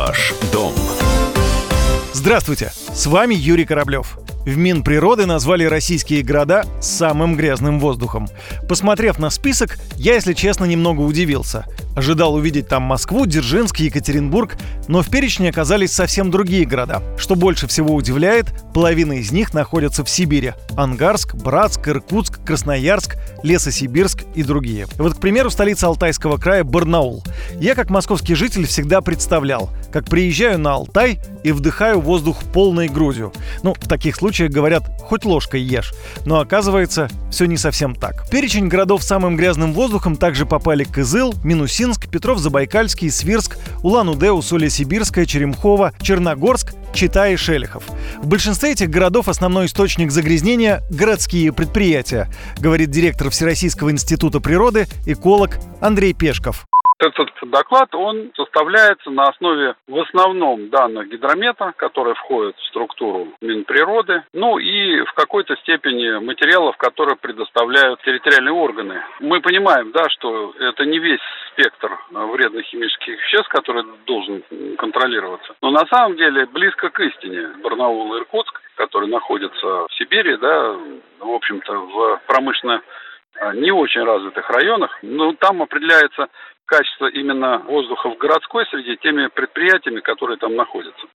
Ваш 0.00 0.32
дом. 0.50 0.72
Здравствуйте, 2.14 2.72
с 2.94 3.04
вами 3.04 3.34
Юрий 3.34 3.66
Кораблев. 3.66 4.18
В 4.46 4.56
Минприроды 4.56 5.26
назвали 5.26 5.64
российские 5.64 6.22
города 6.22 6.64
самым 6.80 7.36
грязным 7.36 7.78
воздухом. 7.78 8.26
Посмотрев 8.66 9.18
на 9.18 9.28
список, 9.28 9.78
я, 9.96 10.14
если 10.14 10.32
честно, 10.32 10.64
немного 10.64 11.02
удивился. 11.02 11.66
Ожидал 11.94 12.34
увидеть 12.34 12.66
там 12.68 12.84
Москву, 12.84 13.26
Дзержинск, 13.26 13.76
Екатеринбург, 13.80 14.56
но 14.88 15.02
в 15.02 15.10
перечне 15.10 15.50
оказались 15.50 15.92
совсем 15.92 16.30
другие 16.30 16.64
города. 16.64 17.02
Что 17.18 17.34
больше 17.34 17.66
всего 17.66 17.94
удивляет, 17.94 18.46
половина 18.72 19.14
из 19.14 19.32
них 19.32 19.52
находятся 19.52 20.04
в 20.04 20.08
Сибири. 20.08 20.54
Ангарск, 20.76 21.34
Братск, 21.34 21.88
Иркутск, 21.88 22.42
Красноярск, 22.42 23.16
Лесосибирск 23.42 24.22
и 24.34 24.42
другие. 24.42 24.86
Вот, 24.96 25.14
к 25.16 25.20
примеру, 25.20 25.50
столица 25.50 25.88
Алтайского 25.88 26.38
края 26.38 26.64
Барнаул. 26.64 27.22
Я, 27.60 27.74
как 27.74 27.90
московский 27.90 28.34
житель, 28.34 28.66
всегда 28.66 29.02
представлял, 29.02 29.68
как 29.92 30.06
приезжаю 30.06 30.58
на 30.58 30.74
Алтай 30.74 31.20
и 31.42 31.52
вдыхаю 31.52 32.00
воздух 32.00 32.42
полной 32.52 32.88
грудью. 32.88 33.32
Ну, 33.62 33.74
в 33.74 33.88
таких 33.88 34.16
случаях 34.16 34.50
говорят 34.50 34.84
«хоть 35.00 35.24
ложкой 35.24 35.62
ешь». 35.62 35.92
Но 36.24 36.40
оказывается, 36.40 37.08
все 37.30 37.46
не 37.46 37.56
совсем 37.56 37.94
так. 37.94 38.26
В 38.26 38.30
перечень 38.30 38.68
городов 38.68 39.02
с 39.02 39.06
самым 39.06 39.36
грязным 39.36 39.72
воздухом 39.72 40.16
также 40.16 40.46
попали 40.46 40.84
Кызыл, 40.84 41.34
Минусинск, 41.44 42.08
Петров-Забайкальский, 42.08 43.10
Свирск, 43.10 43.58
Улан-Удэ, 43.82 44.30
Усолье-Сибирская, 44.32 45.26
Черемхово, 45.26 45.92
Черногорск, 46.00 46.74
Чита 46.92 47.28
и 47.28 47.36
Шелехов. 47.36 47.84
В 48.22 48.26
большинстве 48.26 48.72
этих 48.72 48.90
городов 48.90 49.28
основной 49.28 49.66
источник 49.66 50.10
загрязнения– 50.10 50.82
городские 50.90 51.52
предприятия, 51.52 52.28
говорит 52.58 52.90
директор 52.90 53.30
Всероссийского 53.30 53.90
института 53.90 54.40
природы, 54.40 54.86
эколог 55.06 55.58
Андрей 55.80 56.12
Пешков. 56.12 56.66
Этот 57.00 57.30
доклад, 57.44 57.94
он 57.94 58.30
составляется 58.36 59.08
на 59.08 59.24
основе 59.24 59.74
в 59.88 59.98
основном 60.00 60.68
данных 60.68 61.08
гидромета, 61.08 61.72
которые 61.76 62.14
входят 62.14 62.54
в 62.58 62.66
структуру 62.66 63.28
Минприроды, 63.40 64.22
ну 64.34 64.58
и 64.58 65.00
в 65.04 65.12
какой-то 65.14 65.56
степени 65.56 66.22
материалов, 66.22 66.76
которые 66.76 67.16
предоставляют 67.16 68.02
территориальные 68.02 68.52
органы. 68.52 69.02
Мы 69.18 69.40
понимаем, 69.40 69.92
да, 69.92 70.10
что 70.10 70.52
это 70.60 70.84
не 70.84 70.98
весь 70.98 71.20
спектр 71.52 71.98
вредных 72.10 72.66
химических 72.66 73.18
веществ, 73.18 73.48
который 73.48 73.82
должен 74.04 74.42
контролироваться. 74.76 75.54
Но 75.62 75.70
на 75.70 75.86
самом 75.86 76.16
деле 76.16 76.44
близко 76.44 76.90
к 76.90 77.00
истине. 77.00 77.48
Барнаул 77.62 78.14
и 78.14 78.18
Иркутск, 78.18 78.60
которые 78.76 79.10
находятся 79.10 79.86
в 79.86 79.88
Сибири, 79.92 80.36
да, 80.36 80.76
в 81.20 81.30
общем-то, 81.30 81.72
в 81.72 82.20
промышленно 82.26 82.82
не 83.54 83.70
очень 83.70 84.02
развитых 84.02 84.50
районах, 84.50 84.98
но 85.02 85.32
там 85.32 85.62
определяется 85.62 86.28
качество 86.70 87.06
именно 87.06 87.58
воздуха 87.58 88.10
в 88.10 88.16
городской 88.16 88.64
среде 88.66 88.96
теми 88.96 89.26
предприятиями, 89.26 90.00
которые 90.00 90.38
там 90.38 90.54
находятся. 90.54 91.06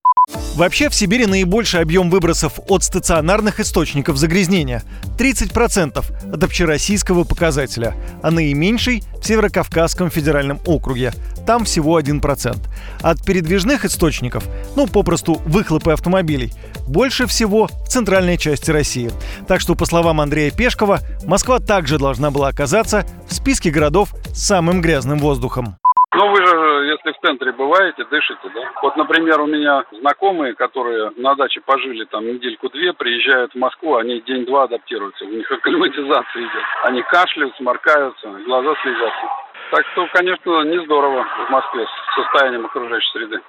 Вообще 0.56 0.88
в 0.88 0.94
Сибири 0.94 1.26
наибольший 1.26 1.82
объем 1.82 2.08
выбросов 2.08 2.60
от 2.66 2.82
стационарных 2.82 3.60
источников 3.60 4.16
загрязнения– 4.16 4.82
30% 5.18 6.32
от 6.32 6.42
общероссийского 6.42 7.24
показателя, 7.24 7.94
а 8.22 8.30
наименьший– 8.30 9.02
в 9.20 9.26
Северокавказском 9.26 10.08
федеральном 10.08 10.58
округе– 10.64 11.12
там 11.46 11.64
всего 11.66 12.00
1%. 12.00 12.56
От 13.02 13.22
передвижных 13.22 13.84
источников, 13.84 14.44
ну 14.76 14.86
попросту 14.86 15.42
выхлопы 15.44 15.92
автомобилей, 15.92 16.54
больше 16.88 17.26
всего 17.26 17.66
в 17.66 17.88
центральной 17.88 18.38
части 18.38 18.70
России. 18.70 19.10
Так 19.46 19.60
что, 19.60 19.74
по 19.74 19.84
словам 19.84 20.22
Андрея 20.22 20.50
Пешкова, 20.50 21.00
Москва 21.26 21.58
также 21.58 21.98
должна 21.98 22.30
была 22.30 22.48
оказаться 22.48 23.04
в 23.28 23.34
списке 23.34 23.70
городов 23.70 24.14
с 24.32 24.46
самым 24.46 24.80
грязным 24.80 25.18
воздухом. 25.18 25.76
Ну, 26.18 26.30
вы 26.30 26.46
же, 26.46 26.55
если 26.86 27.12
в 27.12 27.18
центре 27.20 27.52
бываете, 27.52 28.04
дышите, 28.04 28.48
да? 28.54 28.72
Вот, 28.82 28.96
например, 28.96 29.40
у 29.40 29.46
меня 29.46 29.84
знакомые, 29.92 30.54
которые 30.54 31.12
на 31.16 31.34
даче 31.34 31.60
пожили 31.60 32.04
там 32.04 32.26
недельку-две, 32.26 32.92
приезжают 32.92 33.52
в 33.52 33.58
Москву, 33.58 33.96
они 33.96 34.20
день-два 34.20 34.64
адаптируются, 34.64 35.24
у 35.24 35.28
них 35.28 35.50
акклиматизация 35.52 36.42
идет. 36.42 36.64
Они 36.84 37.02
кашляют, 37.02 37.56
сморкаются, 37.56 38.28
глаза 38.46 38.74
слезятся. 38.82 39.26
Так 39.70 39.84
что, 39.92 40.06
конечно, 40.12 40.62
не 40.62 40.84
здорово 40.84 41.26
в 41.46 41.50
Москве 41.50 41.86
с 41.86 42.14
состоянием 42.14 42.66
окружающей 42.66 43.10
среды. 43.12 43.40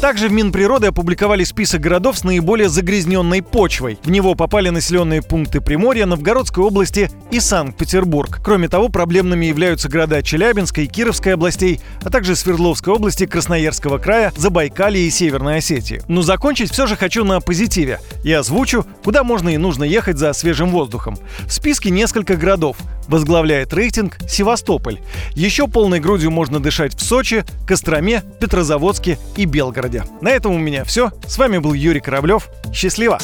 Также 0.00 0.28
в 0.28 0.32
Минприроды 0.32 0.88
опубликовали 0.88 1.42
список 1.42 1.80
городов 1.80 2.18
с 2.18 2.24
наиболее 2.24 2.68
загрязненной 2.68 3.42
почвой. 3.42 3.98
В 4.04 4.10
него 4.10 4.34
попали 4.34 4.68
населенные 4.68 5.22
пункты 5.22 5.60
Приморья, 5.60 6.04
Новгородской 6.04 6.62
области 6.62 7.10
и 7.30 7.40
Санкт-Петербург. 7.40 8.40
Кроме 8.44 8.68
того, 8.68 8.90
проблемными 8.90 9.46
являются 9.46 9.88
города 9.88 10.22
Челябинской 10.22 10.84
и 10.84 10.86
Кировской 10.86 11.32
областей, 11.32 11.80
а 12.02 12.10
также 12.10 12.36
Свердловской 12.36 12.92
области, 12.92 13.26
Красноярского 13.26 13.96
края, 13.98 14.32
Забайкалья 14.36 15.00
и 15.00 15.10
Северной 15.10 15.56
Осетии. 15.56 16.02
Но 16.08 16.22
закончить 16.22 16.70
все 16.70 16.86
же 16.86 16.94
хочу 16.94 17.24
на 17.24 17.40
позитиве. 17.40 17.98
Я 18.22 18.40
озвучу, 18.40 18.84
куда 19.02 19.24
можно 19.24 19.48
и 19.48 19.56
нужно 19.56 19.82
ехать 19.82 20.18
за 20.18 20.32
свежим 20.34 20.70
воздухом. 20.70 21.18
В 21.46 21.52
списке 21.52 21.90
несколько 21.90 22.36
городов. 22.36 22.76
Возглавляет 23.08 23.72
рейтинг 23.72 24.18
Севастополь. 24.28 24.98
Еще 25.34 25.68
полной 25.68 26.00
грудью 26.00 26.30
можно 26.30 26.60
дышать 26.60 26.94
в 26.94 27.00
Сочи, 27.00 27.44
Костроме, 27.66 28.22
Петрозаводске 28.40 29.18
и 29.36 29.44
Белгороде. 29.44 29.95
На 30.20 30.30
этом 30.30 30.52
у 30.52 30.58
меня 30.58 30.84
все. 30.84 31.12
С 31.26 31.38
вами 31.38 31.58
был 31.58 31.72
Юрий 31.72 32.00
Кораблев. 32.00 32.48
Счастливо! 32.72 33.18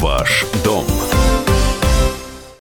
Ваш 0.00 0.46
дом. 0.64 0.69